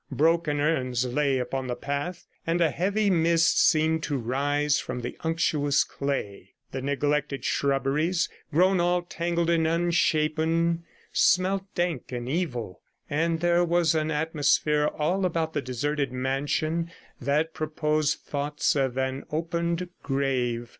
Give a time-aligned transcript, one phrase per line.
[0.09, 5.15] Broken urns lay upon the path, and a heavy mist seemed to rise from the
[5.19, 13.41] unctuous clay; the neglected shrubberies, grown all tangled and unshapen, smelt dank and evil, and
[13.41, 16.89] there was an atmosphere all about the deserted mansion
[17.21, 20.69] that proposed thoughts of an opened grave.